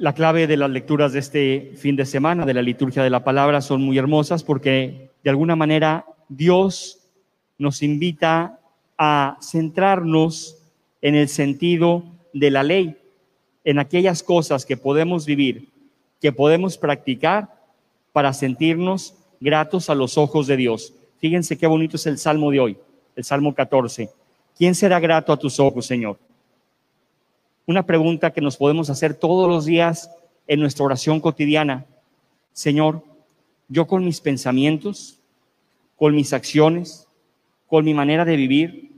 La 0.00 0.14
clave 0.14 0.46
de 0.46 0.56
las 0.56 0.70
lecturas 0.70 1.12
de 1.12 1.18
este 1.18 1.72
fin 1.76 1.94
de 1.94 2.06
semana 2.06 2.46
de 2.46 2.54
la 2.54 2.62
liturgia 2.62 3.02
de 3.02 3.10
la 3.10 3.22
palabra 3.22 3.60
son 3.60 3.82
muy 3.82 3.98
hermosas 3.98 4.42
porque 4.42 5.10
de 5.22 5.28
alguna 5.28 5.56
manera 5.56 6.06
Dios 6.26 7.00
nos 7.58 7.82
invita 7.82 8.58
a 8.96 9.36
centrarnos 9.42 10.56
en 11.02 11.16
el 11.16 11.28
sentido 11.28 12.02
de 12.32 12.50
la 12.50 12.62
ley, 12.62 12.96
en 13.62 13.78
aquellas 13.78 14.22
cosas 14.22 14.64
que 14.64 14.78
podemos 14.78 15.26
vivir, 15.26 15.68
que 16.18 16.32
podemos 16.32 16.78
practicar 16.78 17.60
para 18.14 18.32
sentirnos 18.32 19.14
gratos 19.38 19.90
a 19.90 19.94
los 19.94 20.16
ojos 20.16 20.46
de 20.46 20.56
Dios. 20.56 20.94
Fíjense 21.18 21.58
qué 21.58 21.66
bonito 21.66 21.96
es 21.96 22.06
el 22.06 22.16
salmo 22.16 22.50
de 22.50 22.60
hoy, 22.60 22.78
el 23.16 23.24
salmo 23.24 23.54
14. 23.54 24.08
¿Quién 24.56 24.74
será 24.74 24.98
grato 24.98 25.30
a 25.30 25.38
tus 25.38 25.60
ojos, 25.60 25.84
Señor? 25.84 26.16
Una 27.70 27.86
pregunta 27.86 28.32
que 28.32 28.40
nos 28.40 28.56
podemos 28.56 28.90
hacer 28.90 29.14
todos 29.14 29.48
los 29.48 29.64
días 29.64 30.10
en 30.48 30.58
nuestra 30.58 30.84
oración 30.84 31.20
cotidiana. 31.20 31.86
Señor, 32.52 33.04
yo 33.68 33.86
con 33.86 34.04
mis 34.04 34.20
pensamientos, 34.20 35.20
con 35.94 36.16
mis 36.16 36.32
acciones, 36.32 37.06
con 37.68 37.84
mi 37.84 37.94
manera 37.94 38.24
de 38.24 38.34
vivir, 38.34 38.90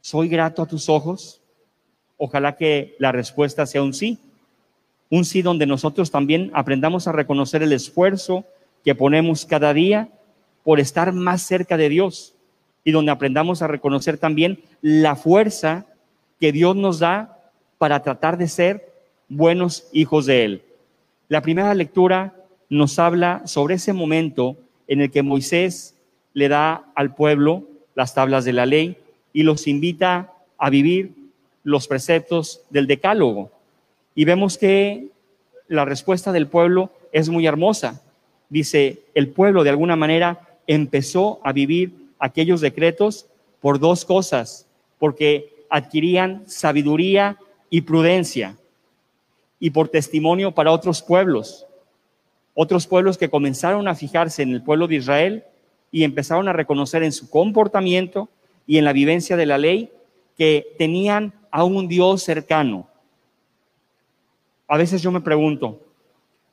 ¿soy 0.00 0.28
grato 0.28 0.62
a 0.62 0.66
tus 0.66 0.88
ojos? 0.88 1.42
Ojalá 2.16 2.56
que 2.56 2.96
la 2.98 3.12
respuesta 3.12 3.66
sea 3.66 3.82
un 3.82 3.92
sí. 3.92 4.18
Un 5.10 5.26
sí 5.26 5.42
donde 5.42 5.66
nosotros 5.66 6.10
también 6.10 6.50
aprendamos 6.54 7.06
a 7.06 7.12
reconocer 7.12 7.62
el 7.62 7.74
esfuerzo 7.74 8.46
que 8.86 8.94
ponemos 8.94 9.44
cada 9.44 9.74
día 9.74 10.08
por 10.64 10.80
estar 10.80 11.12
más 11.12 11.42
cerca 11.42 11.76
de 11.76 11.90
Dios 11.90 12.34
y 12.84 12.92
donde 12.92 13.12
aprendamos 13.12 13.60
a 13.60 13.66
reconocer 13.66 14.16
también 14.16 14.62
la 14.80 15.14
fuerza 15.14 15.84
que 16.40 16.52
Dios 16.52 16.74
nos 16.74 17.00
da 17.00 17.35
para 17.78 18.02
tratar 18.02 18.38
de 18.38 18.48
ser 18.48 18.92
buenos 19.28 19.88
hijos 19.92 20.26
de 20.26 20.44
Él. 20.44 20.62
La 21.28 21.42
primera 21.42 21.74
lectura 21.74 22.34
nos 22.68 22.98
habla 22.98 23.42
sobre 23.46 23.74
ese 23.74 23.92
momento 23.92 24.56
en 24.88 25.00
el 25.00 25.10
que 25.10 25.22
Moisés 25.22 25.96
le 26.32 26.48
da 26.48 26.84
al 26.94 27.14
pueblo 27.14 27.64
las 27.94 28.14
tablas 28.14 28.44
de 28.44 28.52
la 28.52 28.66
ley 28.66 28.96
y 29.32 29.42
los 29.42 29.66
invita 29.66 30.32
a 30.58 30.70
vivir 30.70 31.12
los 31.64 31.88
preceptos 31.88 32.62
del 32.70 32.86
decálogo. 32.86 33.50
Y 34.14 34.24
vemos 34.24 34.56
que 34.58 35.08
la 35.68 35.84
respuesta 35.84 36.32
del 36.32 36.46
pueblo 36.46 36.90
es 37.12 37.28
muy 37.28 37.46
hermosa. 37.46 38.02
Dice, 38.48 39.02
el 39.14 39.28
pueblo 39.28 39.64
de 39.64 39.70
alguna 39.70 39.96
manera 39.96 40.40
empezó 40.66 41.40
a 41.42 41.52
vivir 41.52 41.92
aquellos 42.18 42.60
decretos 42.60 43.26
por 43.60 43.78
dos 43.78 44.04
cosas, 44.04 44.66
porque 44.98 45.64
adquirían 45.68 46.44
sabiduría 46.46 47.38
y 47.70 47.82
prudencia 47.82 48.56
y 49.58 49.70
por 49.70 49.88
testimonio 49.88 50.52
para 50.52 50.72
otros 50.72 51.02
pueblos, 51.02 51.66
otros 52.54 52.86
pueblos 52.86 53.18
que 53.18 53.30
comenzaron 53.30 53.88
a 53.88 53.94
fijarse 53.94 54.42
en 54.42 54.50
el 54.50 54.62
pueblo 54.62 54.86
de 54.86 54.96
Israel 54.96 55.44
y 55.90 56.04
empezaron 56.04 56.48
a 56.48 56.52
reconocer 56.52 57.02
en 57.02 57.12
su 57.12 57.30
comportamiento 57.30 58.28
y 58.66 58.78
en 58.78 58.84
la 58.84 58.92
vivencia 58.92 59.36
de 59.36 59.46
la 59.46 59.58
ley 59.58 59.90
que 60.36 60.74
tenían 60.78 61.32
a 61.50 61.64
un 61.64 61.88
Dios 61.88 62.22
cercano. 62.22 62.88
A 64.68 64.76
veces 64.76 65.00
yo 65.00 65.10
me 65.10 65.20
pregunto, 65.20 65.80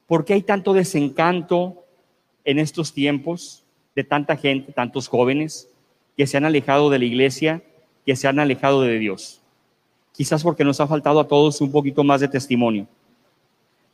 ¿por 0.08 0.24
qué 0.24 0.34
hay 0.34 0.44
tanto 0.44 0.74
desencanto 0.74 1.84
en 2.46 2.60
estos 2.60 2.94
tiempos 2.94 3.64
de 3.96 4.04
tanta 4.04 4.38
gente, 4.38 4.72
tantos 4.72 5.08
jóvenes 5.08 5.70
que 6.16 6.28
se 6.28 6.38
han 6.38 6.46
alejado 6.46 6.90
de 6.90 7.00
la 7.00 7.06
iglesia, 7.06 7.64
que 8.06 8.16
se 8.16 8.28
han 8.28 8.40
alejado 8.40 8.82
de 8.82 9.00
Dios? 9.00 9.43
Quizás 10.14 10.44
porque 10.44 10.64
nos 10.64 10.80
ha 10.80 10.88
faltado 10.88 11.20
a 11.20 11.28
todos 11.28 11.60
un 11.60 11.72
poquito 11.72 12.04
más 12.04 12.22
de 12.22 12.30
testimonio, 12.30 12.88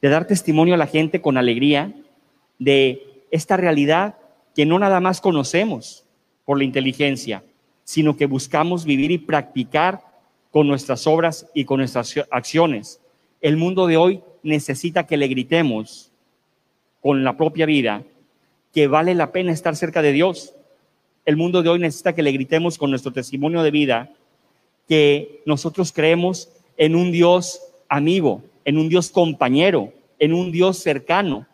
de 0.01 0.09
dar 0.09 0.27
testimonio 0.27 0.75
a 0.75 0.77
la 0.77 0.85
gente 0.85 1.21
con 1.21 1.37
alegría 1.37 1.93
de 2.59 3.23
esta 3.31 3.57
realidad 3.57 4.17
que 4.53 4.65
no 4.65 4.77
nada 4.77 4.99
más 4.99 5.21
conocemos 5.21 6.05
por 6.45 6.57
la 6.57 6.65
inteligencia, 6.65 7.43
sino 7.83 8.17
que 8.17 8.25
buscamos 8.25 8.85
vivir 8.85 9.11
y 9.11 9.17
practicar 9.17 10.01
con 10.51 10.67
nuestras 10.67 11.07
obras 11.07 11.47
y 11.53 11.65
con 11.65 11.79
nuestras 11.79 12.13
acciones. 12.31 12.99
El 13.41 13.57
mundo 13.57 13.87
de 13.87 13.97
hoy 13.97 14.21
necesita 14.43 15.07
que 15.07 15.17
le 15.17 15.27
gritemos 15.27 16.11
con 17.01 17.23
la 17.23 17.37
propia 17.37 17.65
vida 17.65 18.03
que 18.73 18.87
vale 18.87 19.15
la 19.15 19.31
pena 19.31 19.51
estar 19.51 19.75
cerca 19.75 20.01
de 20.01 20.11
Dios. 20.11 20.53
El 21.25 21.37
mundo 21.37 21.63
de 21.63 21.69
hoy 21.69 21.79
necesita 21.79 22.13
que 22.13 22.23
le 22.23 22.31
gritemos 22.31 22.77
con 22.77 22.89
nuestro 22.89 23.13
testimonio 23.13 23.63
de 23.63 23.71
vida 23.71 24.11
que 24.89 25.43
nosotros 25.45 25.93
creemos 25.93 26.49
en 26.75 26.95
un 26.95 27.11
Dios 27.11 27.61
amigo, 27.87 28.41
en 28.65 28.79
un 28.79 28.89
Dios 28.89 29.11
compañero, 29.11 29.93
en 30.17 30.33
un 30.33 30.51
Dios 30.51 30.79
cercano. 30.79 31.45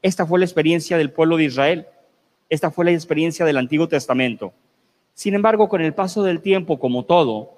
Esta 0.00 0.24
fue 0.24 0.38
la 0.38 0.44
experiencia 0.44 0.96
del 0.96 1.10
pueblo 1.10 1.36
de 1.36 1.44
Israel. 1.44 1.86
Esta 2.48 2.70
fue 2.70 2.84
la 2.84 2.92
experiencia 2.92 3.44
del 3.44 3.56
Antiguo 3.56 3.88
Testamento. 3.88 4.52
Sin 5.12 5.34
embargo, 5.34 5.68
con 5.68 5.80
el 5.80 5.92
paso 5.92 6.22
del 6.22 6.40
tiempo, 6.40 6.78
como 6.78 7.04
todo, 7.04 7.50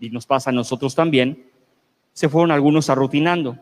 y 0.00 0.10
nos 0.10 0.26
pasa 0.26 0.50
a 0.50 0.52
nosotros 0.52 0.96
también, 0.96 1.44
se 2.12 2.28
fueron 2.28 2.50
algunos 2.50 2.90
arrutinando 2.90 3.58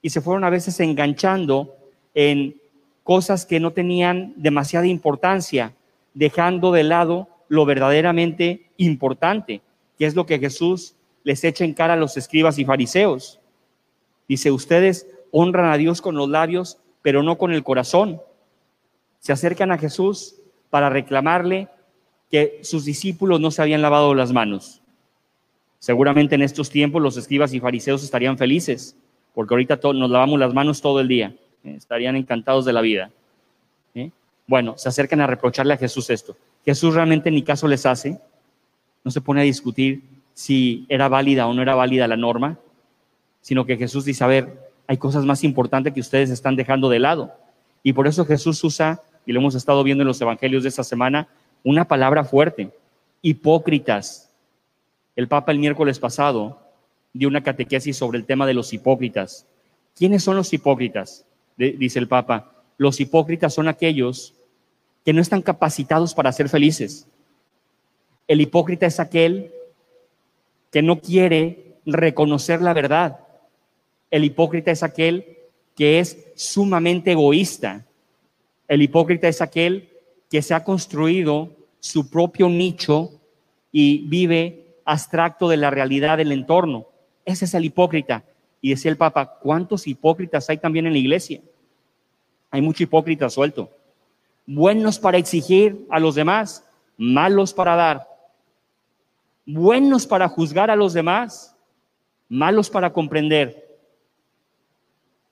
y 0.00 0.10
se 0.10 0.20
fueron 0.20 0.44
a 0.44 0.50
veces 0.50 0.78
enganchando 0.78 1.74
en 2.14 2.54
cosas 3.02 3.46
que 3.46 3.58
no 3.58 3.72
tenían 3.72 4.32
demasiada 4.36 4.86
importancia, 4.86 5.74
dejando 6.14 6.70
de 6.70 6.84
lado 6.84 7.28
lo 7.48 7.64
verdaderamente 7.64 8.70
importante, 8.76 9.60
¿Qué 9.98 10.06
es 10.06 10.14
lo 10.14 10.26
que 10.26 10.38
Jesús 10.38 10.94
les 11.28 11.44
echa 11.44 11.62
en 11.62 11.74
cara 11.74 11.92
a 11.92 11.96
los 11.96 12.16
escribas 12.16 12.58
y 12.58 12.64
fariseos. 12.64 13.38
Dice, 14.28 14.50
ustedes 14.50 15.06
honran 15.30 15.70
a 15.70 15.76
Dios 15.76 16.00
con 16.00 16.16
los 16.16 16.28
labios, 16.28 16.78
pero 17.02 17.22
no 17.22 17.36
con 17.36 17.52
el 17.52 17.62
corazón. 17.62 18.20
Se 19.18 19.32
acercan 19.32 19.70
a 19.70 19.76
Jesús 19.76 20.36
para 20.70 20.88
reclamarle 20.88 21.68
que 22.30 22.60
sus 22.62 22.86
discípulos 22.86 23.40
no 23.40 23.50
se 23.50 23.60
habían 23.60 23.82
lavado 23.82 24.14
las 24.14 24.32
manos. 24.32 24.80
Seguramente 25.78 26.34
en 26.34 26.40
estos 26.40 26.70
tiempos 26.70 27.02
los 27.02 27.18
escribas 27.18 27.52
y 27.52 27.60
fariseos 27.60 28.02
estarían 28.02 28.38
felices, 28.38 28.96
porque 29.34 29.52
ahorita 29.52 29.78
nos 29.94 30.10
lavamos 30.10 30.38
las 30.38 30.52
manos 30.52 30.80
todo 30.80 31.00
el 31.00 31.08
día. 31.08 31.34
¿eh? 31.64 31.74
Estarían 31.76 32.16
encantados 32.16 32.64
de 32.64 32.72
la 32.72 32.80
vida. 32.80 33.10
¿eh? 33.94 34.10
Bueno, 34.46 34.78
se 34.78 34.88
acercan 34.88 35.20
a 35.20 35.26
reprocharle 35.26 35.74
a 35.74 35.78
Jesús 35.78 36.10
esto. 36.10 36.36
Jesús 36.64 36.94
realmente 36.94 37.30
ni 37.30 37.42
caso 37.42 37.68
les 37.68 37.84
hace 37.84 38.18
no 39.04 39.10
se 39.10 39.20
pone 39.20 39.40
a 39.40 39.44
discutir 39.44 40.02
si 40.34 40.86
era 40.88 41.08
válida 41.08 41.46
o 41.46 41.54
no 41.54 41.62
era 41.62 41.74
válida 41.74 42.06
la 42.06 42.16
norma, 42.16 42.58
sino 43.40 43.64
que 43.66 43.76
Jesús 43.76 44.04
dice, 44.04 44.24
a 44.24 44.28
ver, 44.28 44.70
hay 44.86 44.96
cosas 44.96 45.24
más 45.24 45.44
importantes 45.44 45.92
que 45.92 46.00
ustedes 46.00 46.30
están 46.30 46.56
dejando 46.56 46.88
de 46.88 46.98
lado. 46.98 47.32
Y 47.82 47.92
por 47.92 48.06
eso 48.06 48.24
Jesús 48.24 48.62
usa, 48.62 49.02
y 49.26 49.32
lo 49.32 49.40
hemos 49.40 49.54
estado 49.54 49.82
viendo 49.82 50.02
en 50.02 50.08
los 50.08 50.20
evangelios 50.20 50.62
de 50.62 50.68
esta 50.68 50.84
semana, 50.84 51.28
una 51.64 51.86
palabra 51.86 52.24
fuerte, 52.24 52.70
hipócritas. 53.22 54.30
El 55.16 55.28
Papa 55.28 55.52
el 55.52 55.58
miércoles 55.58 55.98
pasado 55.98 56.60
dio 57.12 57.28
una 57.28 57.42
catequesis 57.42 57.96
sobre 57.96 58.18
el 58.18 58.24
tema 58.24 58.46
de 58.46 58.54
los 58.54 58.72
hipócritas. 58.72 59.46
¿Quiénes 59.96 60.22
son 60.22 60.36
los 60.36 60.52
hipócritas? 60.52 61.24
Dice 61.56 61.98
el 61.98 62.06
Papa. 62.06 62.52
Los 62.76 63.00
hipócritas 63.00 63.52
son 63.52 63.66
aquellos 63.66 64.34
que 65.04 65.12
no 65.12 65.20
están 65.20 65.42
capacitados 65.42 66.14
para 66.14 66.30
ser 66.32 66.48
felices 66.48 67.08
el 68.28 68.42
hipócrita 68.42 68.86
es 68.86 69.00
aquel 69.00 69.50
que 70.70 70.82
no 70.82 71.00
quiere 71.00 71.78
reconocer 71.86 72.60
la 72.60 72.74
verdad. 72.74 73.20
El 74.10 74.24
hipócrita 74.24 74.70
es 74.70 74.82
aquel 74.82 75.38
que 75.74 75.98
es 75.98 76.26
sumamente 76.36 77.12
egoísta. 77.12 77.86
El 78.68 78.82
hipócrita 78.82 79.28
es 79.28 79.40
aquel 79.40 79.88
que 80.30 80.42
se 80.42 80.52
ha 80.52 80.62
construido 80.62 81.56
su 81.80 82.10
propio 82.10 82.50
nicho 82.50 83.12
y 83.72 84.06
vive 84.08 84.76
abstracto 84.84 85.48
de 85.48 85.56
la 85.56 85.70
realidad 85.70 86.18
del 86.18 86.32
entorno. 86.32 86.86
Ese 87.24 87.46
es 87.46 87.54
el 87.54 87.64
hipócrita. 87.64 88.24
Y 88.60 88.70
decía 88.70 88.90
el 88.90 88.96
Papa, 88.98 89.38
¿cuántos 89.40 89.86
hipócritas 89.86 90.50
hay 90.50 90.58
también 90.58 90.86
en 90.86 90.92
la 90.92 90.98
iglesia? 90.98 91.40
Hay 92.50 92.60
mucho 92.60 92.82
hipócrita 92.82 93.30
suelto. 93.30 93.70
Buenos 94.44 94.98
para 94.98 95.16
exigir 95.16 95.86
a 95.88 96.00
los 96.00 96.14
demás, 96.14 96.64
malos 96.96 97.54
para 97.54 97.76
dar 97.76 98.07
buenos 99.48 100.06
para 100.06 100.28
juzgar 100.28 100.70
a 100.70 100.76
los 100.76 100.92
demás, 100.92 101.56
malos 102.28 102.68
para 102.68 102.92
comprender, 102.92 103.78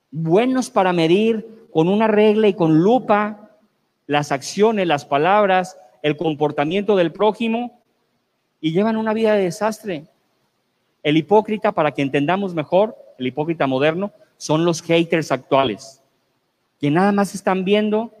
buenos 0.09 0.71
para 0.71 0.91
medir 0.91 1.67
con 1.71 1.87
una 1.87 2.07
regla 2.07 2.47
y 2.47 2.55
con 2.55 2.79
lupa 2.79 3.51
las 4.07 4.31
acciones, 4.31 4.87
las 4.87 5.05
palabras, 5.05 5.77
el 6.01 6.17
comportamiento 6.17 6.95
del 6.95 7.11
prójimo 7.11 7.79
y 8.59 8.71
llevan 8.71 8.97
una 8.97 9.13
vida 9.13 9.33
de 9.33 9.43
desastre. 9.43 10.07
El 11.03 11.17
hipócrita, 11.17 11.71
para 11.71 11.91
que 11.91 12.01
entendamos 12.01 12.55
mejor, 12.55 12.97
el 13.19 13.27
hipócrita 13.27 13.67
moderno, 13.67 14.11
son 14.37 14.65
los 14.65 14.81
haters 14.81 15.31
actuales, 15.31 16.01
que 16.79 16.89
nada 16.89 17.11
más 17.11 17.35
están 17.35 17.63
viendo 17.63 18.11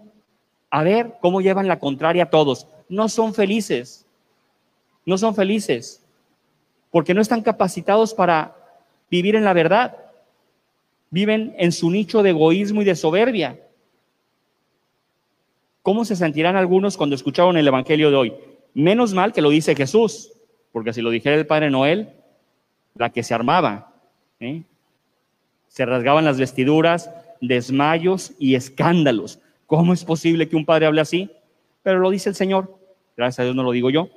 a 0.69 0.83
ver 0.83 1.15
cómo 1.21 1.41
llevan 1.41 1.67
la 1.67 1.79
contraria 1.79 2.25
a 2.25 2.29
todos. 2.29 2.67
No 2.87 3.09
son 3.09 3.33
felices 3.33 4.06
no 5.07 5.17
son 5.17 5.33
felices 5.33 6.03
porque 6.91 7.13
no 7.13 7.21
están 7.21 7.41
capacitados 7.41 8.13
para 8.13 8.55
vivir 9.09 9.35
en 9.35 9.45
la 9.45 9.53
verdad. 9.53 9.95
Viven 11.09 11.55
en 11.57 11.71
su 11.71 11.89
nicho 11.89 12.21
de 12.21 12.31
egoísmo 12.31 12.81
y 12.81 12.85
de 12.85 12.95
soberbia. 12.95 13.57
¿Cómo 15.81 16.03
se 16.03 16.17
sentirán 16.17 16.57
algunos 16.57 16.97
cuando 16.97 17.15
escucharon 17.15 17.55
el 17.55 17.67
Evangelio 17.67 18.11
de 18.11 18.17
hoy? 18.17 18.33
Menos 18.73 19.13
mal 19.13 19.31
que 19.31 19.41
lo 19.41 19.49
dice 19.49 19.75
Jesús, 19.75 20.33
porque 20.73 20.91
si 20.91 21.01
lo 21.01 21.09
dijera 21.09 21.37
el 21.37 21.47
Padre 21.47 21.69
Noel, 21.69 22.09
la 22.93 23.09
que 23.09 23.23
se 23.23 23.33
armaba, 23.33 23.93
¿eh? 24.41 24.63
se 25.69 25.85
rasgaban 25.85 26.25
las 26.25 26.37
vestiduras, 26.37 27.09
desmayos 27.39 28.33
y 28.39 28.55
escándalos. 28.55 29.39
¿Cómo 29.67 29.93
es 29.93 30.03
posible 30.03 30.49
que 30.49 30.57
un 30.57 30.65
padre 30.65 30.87
hable 30.87 30.99
así? 30.99 31.31
Pero 31.83 31.99
lo 31.99 32.09
dice 32.09 32.27
el 32.27 32.35
Señor. 32.35 32.77
Gracias 33.15 33.39
a 33.39 33.43
Dios 33.43 33.55
no 33.55 33.63
lo 33.63 33.71
digo 33.71 33.89
yo. 33.89 34.09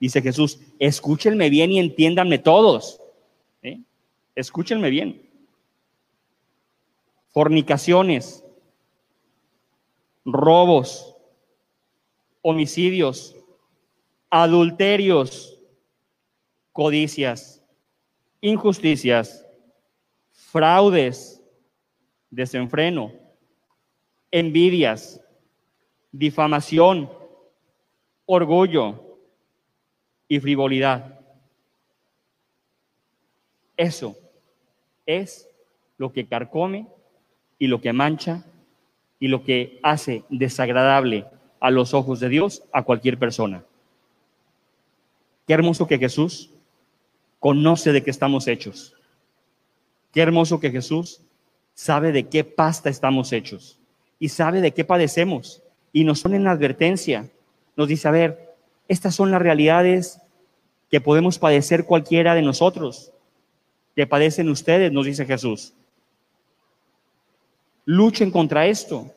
Dice 0.00 0.22
Jesús, 0.22 0.60
escúchenme 0.78 1.50
bien 1.50 1.72
y 1.72 1.80
entiéndanme 1.80 2.38
todos. 2.38 3.00
Escúchenme 4.34 4.90
bien. 4.90 5.28
Fornicaciones, 7.30 8.44
robos, 10.24 11.16
homicidios, 12.40 13.34
adulterios, 14.30 15.58
codicias, 16.72 17.60
injusticias, 18.40 19.44
fraudes, 20.30 21.42
desenfreno, 22.30 23.12
envidias, 24.30 25.20
difamación, 26.12 27.10
orgullo 28.24 29.07
y 30.28 30.40
frivolidad. 30.40 31.18
Eso 33.76 34.16
es 35.06 35.48
lo 35.96 36.12
que 36.12 36.26
carcome 36.26 36.86
y 37.58 37.66
lo 37.66 37.80
que 37.80 37.92
mancha 37.92 38.44
y 39.18 39.28
lo 39.28 39.42
que 39.42 39.80
hace 39.82 40.24
desagradable 40.28 41.26
a 41.60 41.70
los 41.70 41.94
ojos 41.94 42.20
de 42.20 42.28
Dios 42.28 42.62
a 42.72 42.82
cualquier 42.82 43.18
persona. 43.18 43.64
Qué 45.46 45.54
hermoso 45.54 45.86
que 45.86 45.98
Jesús 45.98 46.50
conoce 47.40 47.92
de 47.92 48.02
qué 48.02 48.10
estamos 48.10 48.46
hechos. 48.46 48.94
Qué 50.12 50.20
hermoso 50.20 50.60
que 50.60 50.70
Jesús 50.70 51.22
sabe 51.74 52.12
de 52.12 52.28
qué 52.28 52.44
pasta 52.44 52.90
estamos 52.90 53.32
hechos 53.32 53.78
y 54.18 54.28
sabe 54.28 54.60
de 54.60 54.72
qué 54.72 54.84
padecemos 54.84 55.62
y 55.92 56.04
nos 56.04 56.22
pone 56.22 56.36
en 56.36 56.48
advertencia. 56.48 57.28
Nos 57.76 57.88
dice, 57.88 58.08
a 58.08 58.10
ver, 58.10 58.47
estas 58.88 59.14
son 59.14 59.30
las 59.30 59.42
realidades 59.42 60.20
que 60.90 61.00
podemos 61.00 61.38
padecer 61.38 61.84
cualquiera 61.84 62.34
de 62.34 62.42
nosotros, 62.42 63.12
que 63.94 64.06
padecen 64.06 64.48
ustedes, 64.48 64.90
nos 64.90 65.06
dice 65.06 65.26
Jesús. 65.26 65.74
Luchen 67.84 68.30
contra 68.30 68.66
esto. 68.66 69.12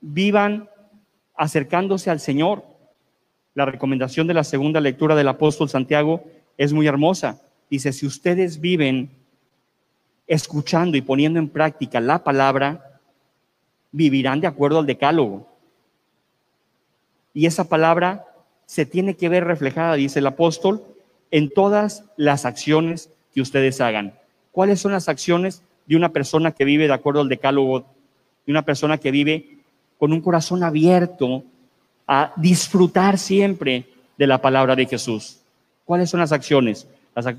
Vivan 0.00 0.68
acercándose 1.34 2.10
al 2.10 2.20
Señor. 2.20 2.64
La 3.54 3.66
recomendación 3.66 4.26
de 4.26 4.34
la 4.34 4.44
segunda 4.44 4.80
lectura 4.80 5.14
del 5.14 5.28
apóstol 5.28 5.68
Santiago 5.68 6.24
es 6.56 6.72
muy 6.72 6.86
hermosa. 6.86 7.40
Dice, 7.70 7.92
si 7.92 8.06
ustedes 8.06 8.60
viven 8.60 9.10
escuchando 10.26 10.96
y 10.96 11.02
poniendo 11.02 11.38
en 11.38 11.48
práctica 11.48 12.00
la 12.00 12.22
palabra, 12.22 13.00
vivirán 13.92 14.40
de 14.40 14.46
acuerdo 14.46 14.78
al 14.78 14.86
decálogo. 14.86 15.49
Y 17.34 17.46
esa 17.46 17.68
palabra 17.68 18.26
se 18.66 18.86
tiene 18.86 19.16
que 19.16 19.28
ver 19.28 19.44
reflejada, 19.44 19.94
dice 19.94 20.18
el 20.18 20.26
apóstol, 20.26 20.82
en 21.30 21.50
todas 21.50 22.04
las 22.16 22.44
acciones 22.44 23.10
que 23.34 23.40
ustedes 23.40 23.80
hagan. 23.80 24.14
¿Cuáles 24.52 24.80
son 24.80 24.92
las 24.92 25.08
acciones 25.08 25.62
de 25.86 25.96
una 25.96 26.10
persona 26.10 26.52
que 26.52 26.64
vive 26.64 26.86
de 26.86 26.92
acuerdo 26.92 27.20
al 27.20 27.28
decálogo, 27.28 27.80
de 28.46 28.52
una 28.52 28.62
persona 28.62 28.98
que 28.98 29.10
vive 29.10 29.58
con 29.98 30.12
un 30.12 30.20
corazón 30.20 30.62
abierto 30.62 31.44
a 32.06 32.32
disfrutar 32.36 33.18
siempre 33.18 33.86
de 34.16 34.26
la 34.26 34.40
palabra 34.40 34.74
de 34.74 34.86
Jesús. 34.86 35.40
¿Cuáles 35.84 36.10
son 36.10 36.20
las 36.20 36.32
acciones? 36.32 36.86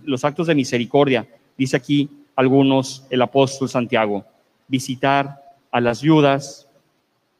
los 0.04 0.24
actos 0.26 0.48
de 0.48 0.54
misericordia. 0.54 1.26
Dice 1.58 1.78
aquí 1.78 2.10
algunos 2.36 3.06
el 3.10 3.22
apóstol 3.22 3.70
Santiago. 3.70 4.26
Visitar 4.68 5.42
a 5.72 5.80
las 5.80 6.02
viudas, 6.02 6.68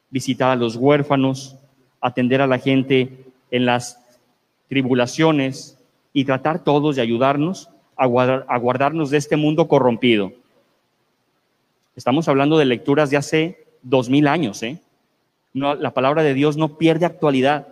visitar 0.10 0.52
a 0.52 0.56
los 0.56 0.76
huérfanos, 0.76 1.56
atender 2.02 2.42
a 2.42 2.48
la 2.48 2.58
gente 2.58 3.26
en 3.52 3.66
las 3.66 4.00
tribulaciones 4.68 5.78
y 6.14 6.26
tratar 6.26 6.64
todos 6.64 6.96
de 6.96 7.02
ayudarnos 7.02 7.70
a, 7.96 8.06
a 8.06 8.58
guardarnos 8.58 9.10
de 9.12 9.18
este 9.18 9.38
mundo 9.38 9.68
corrompido. 9.68 10.34
Estamos 11.96 12.28
hablando 12.28 12.58
de 12.58 12.66
lecturas 12.66 13.10
de 13.10 13.18
hace 13.18 13.66
dos 13.82 14.10
mil 14.10 14.28
años. 14.28 14.64
¿eh? 14.64 14.80
la 15.54 15.94
palabra 15.94 16.24
de 16.24 16.34
Dios 16.34 16.58
no 16.58 16.78
pierde 16.78 17.06
actualidad. 17.06 17.68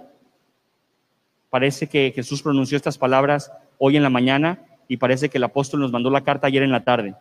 Parece 1.49 1.87
que 1.87 2.11
Jesús 2.13 2.41
pronunció 2.41 2.75
estas 2.75 2.97
palabras 2.97 3.51
hoy 3.77 3.97
en 3.97 4.03
la 4.03 4.09
mañana 4.09 4.59
y 4.87 4.97
parece 4.97 5.29
que 5.29 5.37
el 5.37 5.43
apóstol 5.45 5.79
nos 5.79 5.91
mandó 5.91 6.09
la 6.09 6.23
carta 6.23 6.47
ayer 6.47 6.63
en 6.63 6.71
la 6.71 6.83
tarde. 6.83 7.15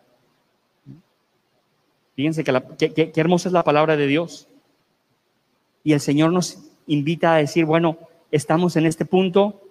Fíjense 2.15 2.43
que 2.43 3.11
qué 3.11 3.21
hermosa 3.21 3.47
es 3.47 3.53
la 3.53 3.63
palabra 3.63 3.95
de 3.95 4.07
Dios. 4.07 4.47
Y 5.83 5.93
el 5.93 6.01
Señor 6.01 6.33
nos 6.33 6.68
invita 6.89 7.33
a 7.33 7.37
decir, 7.37 7.65
bueno, 7.65 7.97
estamos 8.31 8.75
en 8.75 8.85
este 8.85 9.05
punto, 9.05 9.61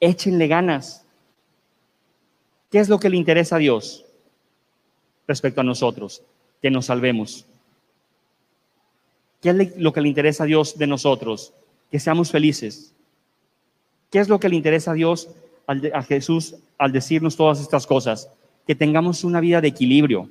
échenle 0.00 0.46
ganas. 0.46 1.04
¿Qué 2.70 2.78
es 2.78 2.88
lo 2.88 3.00
que 3.00 3.10
le 3.10 3.16
interesa 3.16 3.56
a 3.56 3.58
Dios 3.58 4.04
respecto 5.26 5.60
a 5.60 5.64
nosotros? 5.64 6.22
que 6.66 6.70
nos 6.70 6.86
salvemos. 6.86 7.46
¿Qué 9.40 9.50
es 9.50 9.76
lo 9.76 9.92
que 9.92 10.00
le 10.00 10.08
interesa 10.08 10.42
a 10.44 10.46
Dios 10.46 10.76
de 10.78 10.86
nosotros? 10.86 11.52
Que 11.90 12.00
seamos 12.00 12.30
felices. 12.32 12.92
¿Qué 14.10 14.18
es 14.18 14.28
lo 14.28 14.40
que 14.40 14.48
le 14.48 14.56
interesa 14.56 14.92
a 14.92 14.94
Dios, 14.94 15.28
a 15.66 16.02
Jesús, 16.02 16.56
al 16.76 16.92
decirnos 16.92 17.36
todas 17.36 17.60
estas 17.60 17.86
cosas? 17.86 18.28
Que 18.66 18.74
tengamos 18.74 19.24
una 19.24 19.40
vida 19.40 19.60
de 19.60 19.68
equilibrio. 19.68 20.28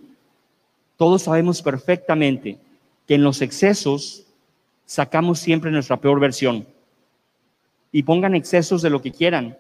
Todos 0.98 1.22
sabemos 1.22 1.62
perfectamente 1.62 2.58
que 3.08 3.16
en 3.16 3.24
los 3.24 3.42
excesos 3.42 4.25
sacamos 4.86 5.40
siempre 5.40 5.72
nuestra 5.72 5.98
peor 5.98 6.20
versión. 6.20 6.66
Y 7.92 8.04
pongan 8.04 8.36
excesos 8.36 8.82
de 8.82 8.90
lo 8.90 9.02
que 9.02 9.12
quieran. 9.12 9.58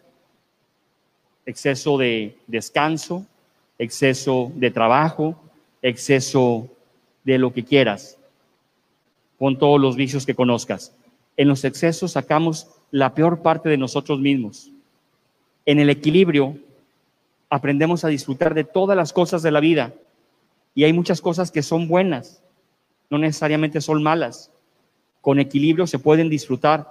Exceso 1.45 1.97
de 1.97 2.37
descanso, 2.47 3.25
exceso 3.77 4.51
de 4.55 4.71
trabajo, 4.71 5.39
exceso 5.81 6.69
de 7.23 7.37
lo 7.37 7.53
que 7.53 7.63
quieras, 7.63 8.17
con 9.37 9.57
todos 9.57 9.79
los 9.79 9.95
vicios 9.95 10.25
que 10.25 10.35
conozcas. 10.35 10.95
En 11.37 11.47
los 11.47 11.63
excesos 11.65 12.13
sacamos 12.13 12.67
la 12.91 13.13
peor 13.13 13.41
parte 13.41 13.69
de 13.69 13.77
nosotros 13.77 14.19
mismos. 14.19 14.71
En 15.65 15.79
el 15.79 15.89
equilibrio 15.89 16.57
aprendemos 17.49 18.03
a 18.03 18.09
disfrutar 18.09 18.53
de 18.53 18.63
todas 18.63 18.95
las 18.95 19.11
cosas 19.11 19.43
de 19.43 19.51
la 19.51 19.59
vida 19.59 19.93
y 20.73 20.83
hay 20.83 20.93
muchas 20.93 21.21
cosas 21.21 21.51
que 21.51 21.63
son 21.63 21.87
buenas, 21.87 22.41
no 23.09 23.17
necesariamente 23.17 23.81
son 23.81 24.03
malas. 24.03 24.51
Con 25.25 25.39
equilibrio 25.39 25.87
se 25.87 25.97
pueden 25.97 26.29
disfrutar. 26.29 26.87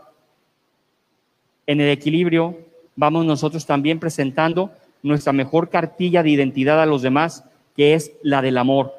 En 1.68 1.80
el 1.80 1.88
equilibrio 1.88 2.58
vamos 2.96 3.24
nosotros 3.24 3.64
también 3.64 4.00
presentando 4.00 4.72
nuestra 5.04 5.32
mejor 5.32 5.70
cartilla 5.70 6.24
de 6.24 6.30
identidad 6.30 6.82
a 6.82 6.86
los 6.86 7.02
demás 7.02 7.44
que 7.76 7.94
es 7.94 8.10
la 8.24 8.42
del 8.42 8.58
amor. 8.58 8.92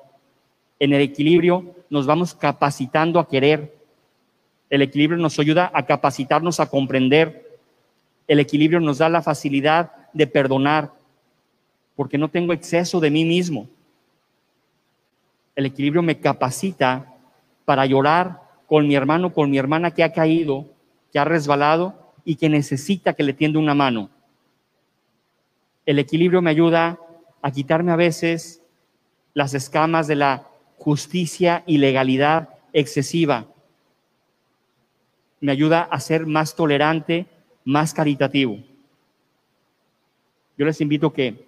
En 0.80 0.94
el 0.94 1.02
equilibrio 1.02 1.76
nos 1.90 2.06
vamos 2.06 2.34
capacitando 2.34 3.20
a 3.20 3.28
querer. 3.28 3.76
El 4.70 4.82
equilibrio 4.82 5.20
nos 5.20 5.38
ayuda 5.38 5.70
a 5.74 5.86
capacitarnos 5.86 6.62
a 6.62 6.70
comprender. 6.70 7.60
El 8.30 8.40
equilibrio 8.40 8.80
nos 8.80 9.00
da 9.00 9.10
la 9.10 9.22
facilidad 9.22 9.92
de 10.14 10.28
perdonar, 10.28 10.94
porque 11.98 12.18
no 12.18 12.30
tengo 12.30 12.54
exceso 12.54 13.02
de 13.02 13.12
mí 13.12 13.26
mismo. 13.26 13.68
El 15.58 15.66
equilibrio 15.66 16.02
me 16.02 16.22
capacita 16.22 17.14
para 17.66 17.86
llorar 17.86 18.45
con 18.68 18.88
mi 18.88 18.96
hermano, 18.96 19.34
con 19.34 19.50
mi 19.50 19.58
hermana 19.58 19.92
que 19.92 20.04
ha 20.04 20.14
caído, 20.14 20.66
que 21.12 21.20
ha 21.20 21.26
resbalado 21.26 22.14
y 22.24 22.36
que 22.36 22.50
necesita 22.50 23.14
que 23.14 23.24
le 23.24 23.34
tienda 23.34 23.60
una 23.60 23.76
mano. 23.76 24.10
El 25.86 26.00
equilibrio 26.00 26.42
me 26.42 26.50
ayuda 26.50 27.00
a 27.42 27.52
quitarme 27.52 27.92
a 27.92 27.96
veces 27.96 28.62
las 29.34 29.54
escamas 29.54 30.08
de 30.08 30.16
la 30.16 30.48
justicia 30.78 31.64
y 31.68 31.78
legalidad 31.78 32.50
excesiva. 32.74 33.46
Me 35.40 35.52
ayuda 35.52 35.82
a 35.84 36.00
ser 36.00 36.26
más 36.26 36.56
tolerante, 36.56 37.28
más 37.64 37.94
caritativo. 37.94 38.58
Yo 40.58 40.66
les 40.66 40.82
invito 40.82 41.14
que 41.14 41.46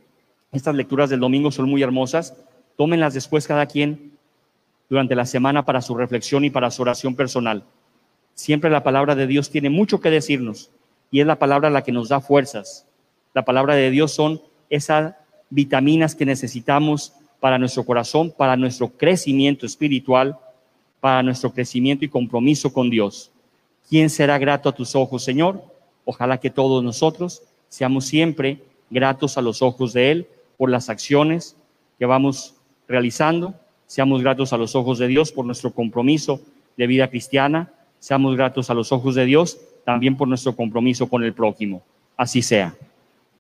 estas 0.52 0.76
lecturas 0.76 1.10
del 1.10 1.20
domingo 1.20 1.52
son 1.52 1.70
muy 1.70 1.82
hermosas. 1.82 2.36
Tómenlas 2.78 3.14
después 3.14 3.48
cada 3.48 3.66
quien 3.66 4.17
durante 4.90 5.16
la 5.16 5.26
semana 5.26 5.66
para 5.66 5.82
su 5.82 5.96
reflexión 5.96 6.46
y 6.46 6.50
para 6.50 6.72
su 6.72 6.82
oración 6.82 7.16
personal. 7.16 7.64
Siempre 8.34 8.70
la 8.70 8.84
palabra 8.84 9.16
de 9.16 9.28
Dios 9.28 9.50
tiene 9.50 9.70
mucho 9.70 10.00
que 10.00 10.10
decirnos 10.10 10.72
y 11.12 11.20
es 11.22 11.28
la 11.28 11.40
palabra 11.40 11.70
la 11.70 11.84
que 11.84 11.92
nos 11.92 12.10
da 12.10 12.22
fuerzas. 12.22 12.86
La 13.34 13.46
palabra 13.46 13.76
de 13.76 13.90
Dios 13.92 14.12
son 14.12 14.42
esas 14.70 15.16
vitaminas 15.50 16.16
que 16.16 16.26
necesitamos 16.26 17.14
para 17.40 17.58
nuestro 17.58 17.84
corazón, 17.84 18.34
para 18.36 18.58
nuestro 18.58 18.90
crecimiento 18.90 19.66
espiritual, 19.66 20.38
para 21.00 21.24
nuestro 21.24 21.52
crecimiento 21.52 22.06
y 22.06 22.10
compromiso 22.10 22.74
con 22.74 22.90
Dios. 22.90 23.32
¿Quién 23.90 24.10
será 24.10 24.38
grato 24.38 24.70
a 24.70 24.76
tus 24.76 24.96
ojos, 24.96 25.24
Señor? 25.24 25.64
Ojalá 26.04 26.40
que 26.40 26.50
todos 26.50 26.84
nosotros 26.84 27.44
seamos 27.70 28.06
siempre 28.06 28.64
gratos 28.90 29.38
a 29.38 29.42
los 29.42 29.62
ojos 29.62 29.94
de 29.94 30.12
Él 30.12 30.28
por 30.58 30.70
las 30.70 30.90
acciones 30.90 31.56
que 32.00 32.06
vamos 32.06 32.56
realizando, 32.88 33.54
seamos 33.88 34.22
gratos 34.22 34.54
a 34.54 34.58
los 34.58 34.76
ojos 34.76 35.00
de 35.00 35.08
Dios 35.08 35.32
por 35.32 35.46
nuestro 35.46 35.72
compromiso 35.72 36.40
de 36.78 36.86
vida 36.86 37.10
cristiana, 37.10 37.72
seamos 38.00 38.36
gratos 38.36 38.70
a 38.70 38.76
los 38.76 38.92
ojos 38.92 39.16
de 39.16 39.26
Dios 39.26 39.60
también 39.84 40.16
por 40.16 40.28
nuestro 40.28 40.56
compromiso 40.56 41.10
con 41.10 41.24
el 41.24 41.34
prójimo. 41.34 41.82
Así 42.16 42.42
sea. 42.42 42.76